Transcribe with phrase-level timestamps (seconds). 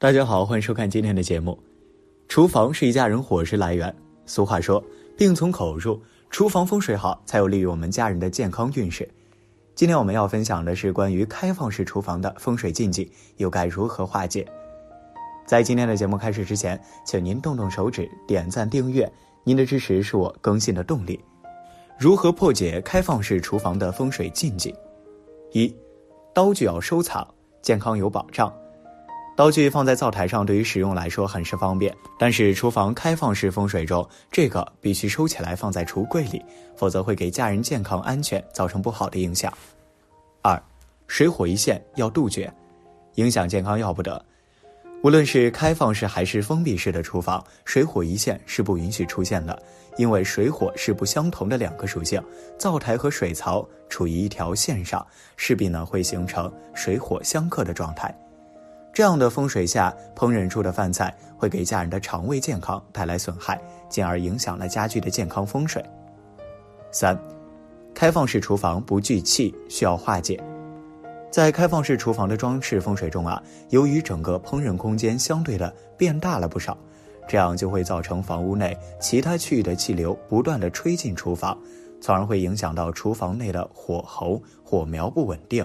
[0.00, 1.58] 大家好，欢迎收看今天的节目。
[2.28, 3.92] 厨房是一家人伙食来源。
[4.26, 4.80] 俗话说，
[5.16, 9.10] 病从口入，厨房风水好，才有利于我们家人的健康运势。
[9.74, 14.46] 今天我们要分享的是关于开放式厨房的风水禁忌，又该如何化解？
[15.44, 19.12] 在今天的节目开始之前，请您动动手指点赞订阅，
[19.42, 21.18] 您的支持是我更新的动力。
[21.98, 24.72] 如何破解开放式厨房的风水禁忌？
[25.50, 25.74] 一，
[26.32, 27.26] 刀具要收藏，
[27.62, 28.48] 健康有保障。
[29.38, 31.96] 刀具放在灶台上，对于使用来说很是方便。
[32.18, 36.44] 但是厨房开放式风水中，这个必须收起来放在橱柜里，
[36.76, 39.56] 否则会给家人健康安全造成不好的影响。
[40.42, 40.60] 二，
[41.06, 42.52] 水火一线要杜绝，
[43.14, 44.20] 影响健康要不得。
[45.04, 49.56] 无论是开放式还是封闭式的厨房，水火一线是不允许出现的，
[49.98, 52.20] 因为水火是不相同的两个属性，
[52.58, 58.12] 灶台和水槽处于一条线上，势必呢会形成水火相克的状态。
[58.98, 63.56] 这样的风水下烹饪出的饭菜会给家人的肠胃健康带来损害，
[63.88, 65.80] 进而影响了家居的健康风水。
[66.90, 67.16] 三，
[67.94, 70.42] 开放式厨房不聚气需要化解。
[71.30, 76.76] 在开放式厨房的装饰风水中啊，由于整个烹饪空间相对的变大了不少，
[77.28, 81.56] 这样就会造成房屋内其他区域的气流不断的吹进厨房，
[82.00, 85.64] 从而会影响到厨房内的火候、火苗不稳定。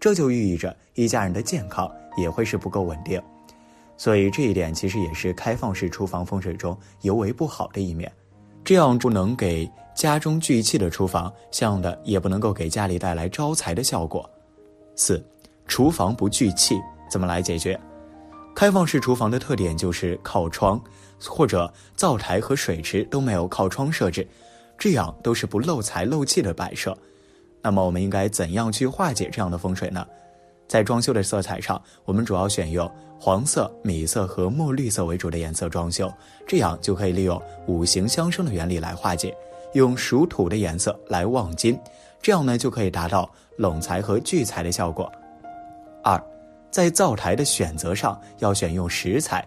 [0.00, 3.20] 这就寓意着一家人的健康也会是不够稳定，
[3.96, 8.10] 所以这一点其实也是开放式厨房风水中尤为不好的一面。
[8.64, 14.28] 这样不能给家中聚气的厨房，相应的也不能够给家里带来招财的效果。
[14.94, 15.24] 四，
[15.66, 16.78] 厨房不聚气
[17.10, 17.78] 怎么来解决？
[18.54, 20.80] 开放式厨房的特点就是靠窗，
[21.24, 24.26] 或者灶台和水池都没有靠窗设置，
[24.76, 26.96] 这样都是不漏财漏气的摆设。
[27.68, 30.02] 那么我们应该怎样去化解这样的风水呢？
[30.66, 36.10] 在装修的色彩上，我们主要选用黄色、米色和墨绿色为主的颜色装修，
[36.46, 39.36] 这样就可以利用五行相生的原理来化解。
[39.74, 41.78] 用属土的颜色来旺金，
[42.22, 45.12] 这样呢就可以达到拢财和聚财的效果。
[46.02, 46.18] 二，
[46.70, 49.46] 在灶台的选择上要选用石材，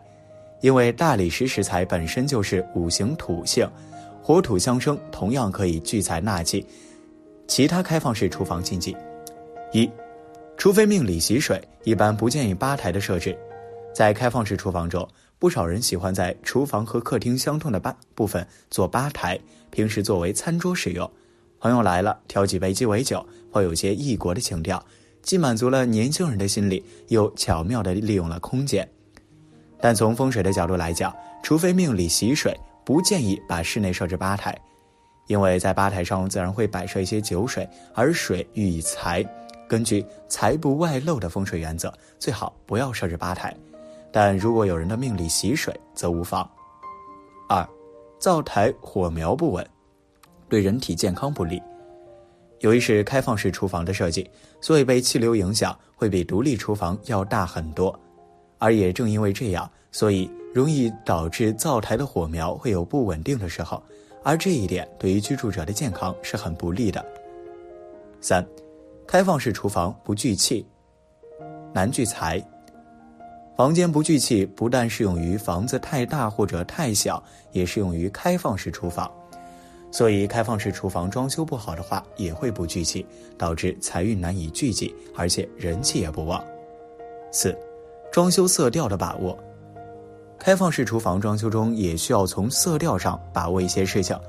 [0.59, 3.67] 因为大理石石材本身就是五行土性，
[4.21, 6.63] 火土相生，同样可以聚财纳气。
[7.51, 8.95] 其他开放式厨房禁忌：
[9.73, 9.91] 一，
[10.55, 13.37] 除非命里喜水，一般不建议吧台的设置。
[13.93, 15.05] 在开放式厨房中，
[15.37, 19.37] 不少人喜欢在厨房和客厅相通的吧部分做吧台，
[19.69, 21.11] 平时作为餐桌使用。
[21.59, 24.81] 朋友来了，挑几杯鸡尾酒，颇有些异国的情调，
[25.21, 28.89] 既满足了年轻人的心理，又巧妙地利用了空间。
[29.81, 31.13] 但从风水的角度来讲，
[31.43, 34.57] 除非命里喜水，不建议把室内设置吧台。
[35.27, 39.25] 因为在吧台上自然会摆设一些酒水，而水寓意财，
[39.67, 43.55] 根据财不外露的风水原则，最好不要设置吧台。
[44.11, 46.49] 但如果有人的命里喜水，则无妨。
[47.47, 47.65] 二，
[48.19, 49.65] 灶台火苗不稳，
[50.49, 51.61] 对人体健康不利。
[52.59, 57.97] 由于是开放式厨房的设计，所以被气流影响会比独立厨房要大很多。
[58.57, 63.81] 而也正因为这样，所以容易导致灶台的火苗会有不稳定的时候。
[64.23, 67.03] 而这一点对于居住者的健康是很不利的。
[68.19, 68.45] 三，
[69.07, 70.65] 开放式厨房不聚气，
[71.73, 72.41] 难聚财。
[73.57, 77.21] 房间不聚气，不但适用于房子太大或者太小，
[77.51, 79.11] 也适用于开放式厨房。
[79.91, 83.05] 所以，开放式厨房装修不好的话，也会不聚气，
[83.37, 86.43] 导致财运难以聚集，而且人气也不旺。
[87.31, 87.55] 四，
[88.11, 89.37] 装修色调的把握。
[90.43, 94.19] 开放式厨房装修中也需要从色调上把握一些事情，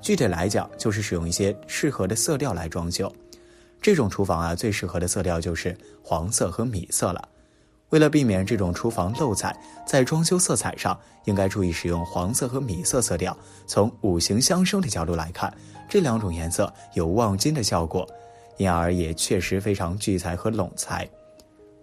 [0.00, 3.10] 具体来讲就是使用一些适合的色调来装修。
[3.80, 7.28] 这种厨房啊，最适合的色调就是黄色和米色了。
[7.90, 13.36] 为了避免这种厨房漏彩，在装修色彩上应该注意使用黄色和米色色调。
[13.68, 15.56] 从五行相生的角度来看，
[15.88, 18.04] 这两种颜色有旺金的效果，
[18.56, 21.08] 因而也确实非常聚财和拢财。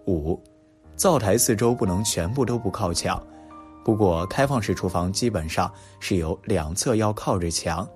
[0.08, 0.38] 五，
[0.98, 3.26] 灶台四周不能全部都不靠墙。
[3.88, 7.88] 不过，开放式厨房基本上是有两侧要靠着墙，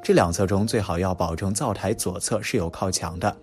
[0.00, 3.36] 这两侧中最好要保证灶台左侧是有靠墙的。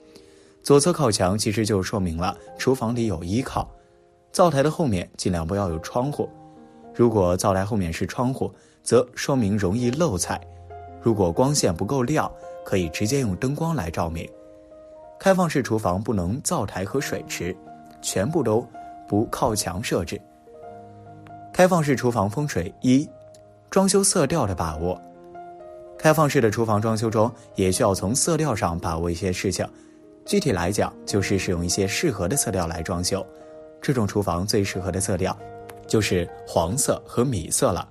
[0.64, 3.70] 左侧靠墙其实就说明了厨房里有依靠。
[4.32, 6.30] 灶台的后面尽量不要有窗户，
[6.96, 8.50] 如果灶台后面是窗户，
[8.82, 10.40] 则说明容易漏财。
[11.02, 12.32] 如果光线不够亮，
[12.64, 14.26] 可以直接用灯光来照明。
[15.20, 17.54] 开放式厨房不能灶台和水池
[18.02, 18.66] 全部都
[19.06, 20.18] 不靠墙设置。
[21.60, 23.06] 开放式厨房风水一，
[23.70, 24.98] 装修色调的把握。
[25.98, 29.68] 开放式的厨房装修中，也需要从色调上把握一些事情。
[30.26, 33.28] 具体来讲，就是使用一些适合的色调来装修。
[33.82, 35.38] 这种厨房最适合的色调
[35.86, 37.86] 就是黄色和米色了。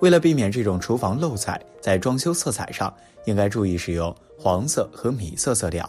[0.00, 2.90] 为了避免这种厨房漏彩，在装修色彩上
[3.26, 5.86] 应该注意使用黄色和米色色调。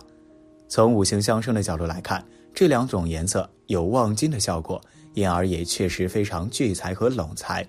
[0.67, 2.21] 从五行相生的角度来看，
[2.53, 4.81] 这两种颜色有旺金的效果，
[5.17, 7.67] 因而也确实非常聚财和拢财。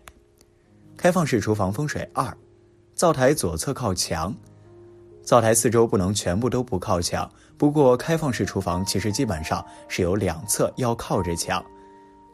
[0.99, 2.37] 开放式厨房风水二，
[2.95, 4.35] 灶台左侧靠墙，
[5.23, 7.27] 灶台四周不能全部都不靠墙。
[7.57, 11.65] 不过，开放式厨房其实基本上是有两侧要靠着墙，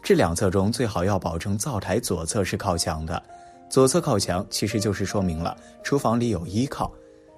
[0.02, 3.22] 这两侧中最好要保证灶台左侧是靠墙的。
[3.70, 6.90] 左侧靠墙，其实就是说明了厨房里有依靠。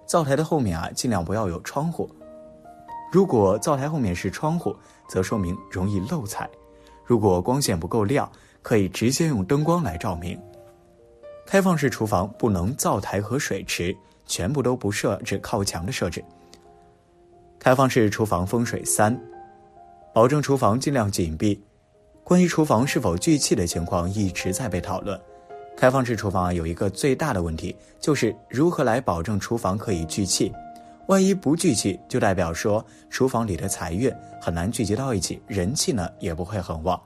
[0.07, 2.11] 灶台的后面啊，尽量不要有窗户。
[3.13, 4.75] 如果灶台后面是窗户，
[5.11, 6.49] 则说明容易漏财。
[7.07, 8.31] 如果光线不够亮，
[8.63, 10.39] 可以直接用灯光来照明。
[11.47, 16.23] 开放式厨房不能灶台和水池全部都不设置靠墙的设置。
[17.61, 19.17] 开放式厨房风水三，
[20.13, 21.63] 保证厨房尽量紧闭。
[22.25, 25.19] 关于厨房是否聚气的情况一直在被讨论。
[25.77, 30.53] 开放式厨房啊有一个最大的问题，就是如何来保证厨房可以聚气。
[31.09, 37.01] 万一不聚气，就代表说厨房里的财运很难聚集到一起，人气呢也不会很旺。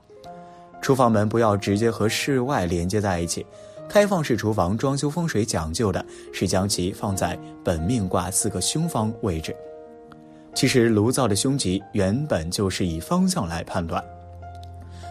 [0.81, 3.45] 厨房门不要直接和室外连接在一起。
[3.87, 9.55] 开放式厨房装修风水讲究的是将其放在本命卦四个凶方位置。
[10.55, 14.03] 其实炉灶的凶吉原本就是以方向来判断，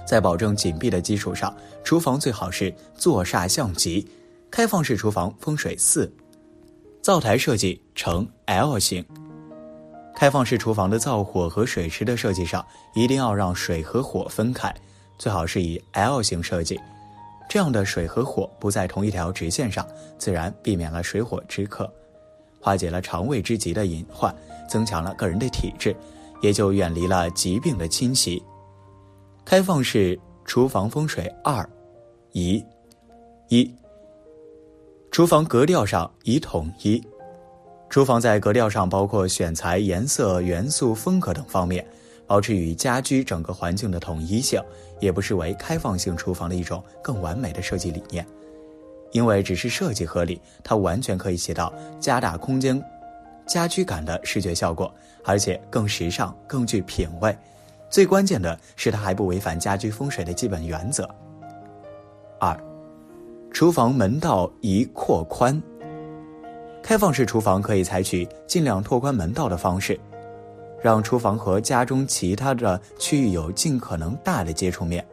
[0.07, 1.53] 在保证紧闭的基础上，
[1.83, 4.09] 厨房最好是坐煞向吉。
[4.50, 6.12] 开放式厨房风水四，
[7.09, 9.03] 灶台设计呈 L 型。
[10.15, 12.63] 开放式厨房的灶火和水池的设计上，
[12.94, 14.71] 一定要让水和火分开，
[15.17, 16.79] 最好是以 L 型设计，
[17.50, 19.83] 这样的水和火不在同一条直线上，
[20.19, 21.91] 自然避免了水火之克，
[22.61, 24.31] 化解了肠胃之疾的隐患。
[24.69, 25.95] 增强了个人的体质，
[26.44, 28.39] 也就远离了疾病的侵袭。
[29.44, 30.15] 开放式
[30.45, 31.67] 厨房风水二，
[32.33, 32.63] 宜
[33.47, 33.67] 一。
[35.19, 37.04] 厨房格调上已统一。
[37.89, 41.86] 厨房在格调上包括选材、颜色、元素、风格等方面，
[42.25, 44.63] 保持与家居整个环境的统一性，
[45.01, 48.25] 也不失为开放性厨房的一种更完美的设计理念。
[49.12, 52.81] 因为只是设计合理，它完全可以起到加大空间。
[53.45, 54.89] 家居感的视觉效果，
[55.25, 57.38] 而且更时尚、更具品味。
[57.89, 61.06] 最关键的是，它还不违反家居风水的基本原则。
[62.39, 62.57] 二，
[63.51, 65.62] 厨房门道宜扩宽。
[66.81, 70.00] 开放式厨房可以采取尽量拓宽门道的方式，
[70.81, 75.06] 让厨房和家中其他的区域有尽可能大的接触面。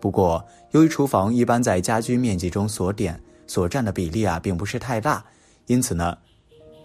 [0.00, 5.24] 不过，由于厨房一般在家居面积中所点所占的比例啊，并不是太大，
[5.66, 6.16] 因此呢。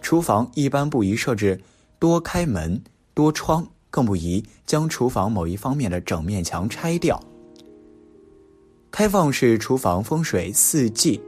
[0.02, 1.60] 厨房一般不宜设置
[1.98, 2.82] 多开门、
[3.12, 7.20] 多窗，更不宜将厨房某一方面的整面墙拆掉。
[8.90, 11.20] 开放式厨房风水四忌：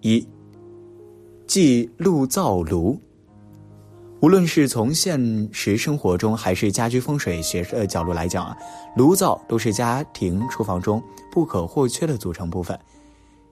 [0.00, 0.26] 一、
[1.46, 2.98] 忌路灶炉。
[4.20, 5.20] 无论是从现
[5.52, 8.56] 实生活中，还是家居风水学的角度来讲啊，
[8.96, 12.78] 炉灶都是家庭厨房中不可或缺的组成部分。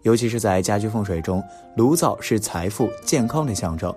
[0.02, 1.42] 尤其是在家居风水中，
[1.76, 3.94] 炉灶是财富、健康的象征，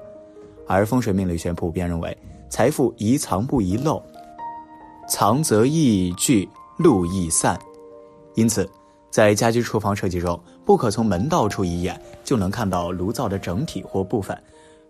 [0.67, 2.15] 而风水命理学普遍认为，
[2.49, 4.03] 财富宜藏不宜漏，
[5.09, 7.57] 藏则易聚，露易散。
[8.37, 8.69] 因此，
[9.09, 14.37] 在家居厨房设计中，不可从门道处一眼就能看到炉灶的整体或部分，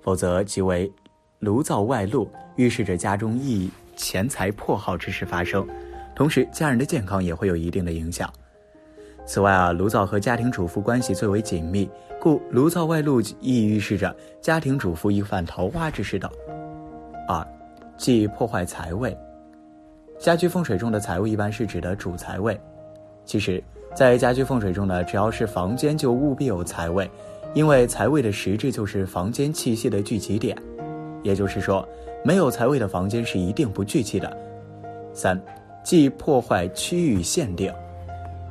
[0.02, 0.92] 否则即为
[1.40, 5.66] 炉灶外露，预示着家中易钱财破耗之事发生，
[6.14, 8.30] 同时家人的健康也会有一定的影响。
[9.26, 11.90] 此外啊，炉灶和家庭主妇关系最为紧密，
[12.20, 16.30] 故炉灶外露亦预示着家庭主妇易犯桃花之事等。
[17.30, 17.48] 二，
[17.96, 19.18] 忌破坏财位。
[20.20, 22.60] 家居风水中的财位一般是指的主财位。
[23.28, 23.62] 其实，
[23.94, 27.08] 在家居风水中呢，只要是房间就务必有财位，
[27.54, 30.58] 因为财位的实质就是房间气息的聚集点。
[31.24, 31.86] 也就是说，
[32.24, 34.36] 没有财位的房间是一定不聚气的。
[35.14, 35.38] 三，
[35.84, 37.70] 忌破坏区域限定。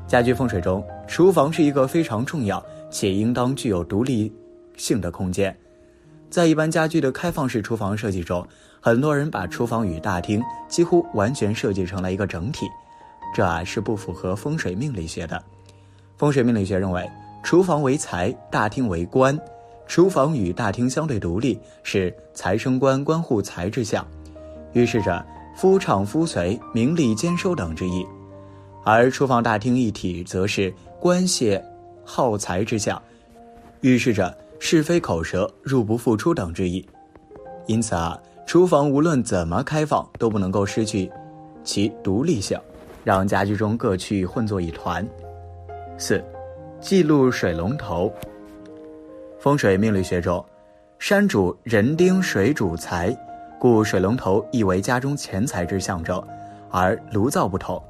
[0.07, 4.31] 家居风水中，厨房是一个非常重要且应当具有独立
[4.77, 5.57] 性的空间。
[6.29, 8.47] 在一般家居的开放式厨房设计中，
[8.79, 12.67] 很多人把厨房与大厅几乎完全设计成了一个整体，
[13.35, 15.43] 这啊是不符合风水命理学的。
[16.17, 17.09] 风水命理学认为，
[17.43, 19.39] 厨房为财，大厅为官，
[19.87, 24.07] 厨房与大厅相对独立，是财生官，官护财之象，
[24.73, 28.07] 预示着夫唱夫随、名利兼收等之意。
[28.85, 31.63] 而厨房大厅一体，则是官泄
[32.05, 33.01] 耗财之象，
[33.81, 36.87] 预示着是非口舌、入不敷出等之意。
[37.67, 41.11] 因此啊，厨房无论怎么开放，都不能够失去
[41.65, 42.59] 其独立性。
[43.07, 45.07] 让家居中各区域混作一团。
[45.97, 46.21] 四，
[46.81, 48.13] 记录水龙头。
[49.39, 50.45] 风水命理学中，
[50.99, 53.17] 山主人丁，水主财，
[53.61, 56.21] 故水龙头亦为家中钱财之象征。
[56.69, 57.81] 而炉灶不同，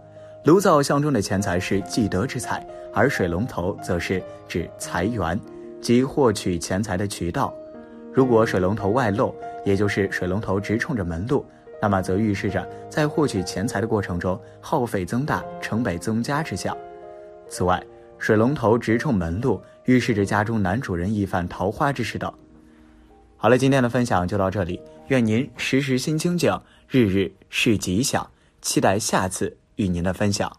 [0.45, 5.41] 炉灶象征的钱财是积德之财，而水龙头则是指财源，
[5.81, 7.55] 即获取钱财的渠道。
[8.13, 11.43] 如果水龙头外漏，也就是水龙头直冲着门路，
[11.81, 16.77] 那么则预示着在获取钱财的过程中耗费增大、成本增加之象。
[17.49, 17.83] 此外，
[18.19, 22.33] 水龙头直冲门路，预示着家中男主人易犯桃花之事等。
[23.37, 28.29] 好了，今天的分享就到这里，愿您时时心清静，日日是吉祥，
[28.63, 30.51] 期待下次与您的分享。